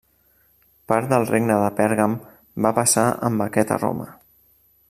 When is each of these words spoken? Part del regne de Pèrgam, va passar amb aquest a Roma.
Part 0.91 1.11
del 1.11 1.25
regne 1.33 1.59
de 1.65 1.69
Pèrgam, 1.81 2.17
va 2.67 2.75
passar 2.81 3.07
amb 3.31 3.47
aquest 3.49 3.75
a 3.77 3.81
Roma. 3.87 4.13